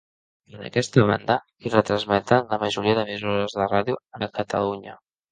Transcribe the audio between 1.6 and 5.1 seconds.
hi retransmeten la majoria d'emissores de ràdio a Catalunya.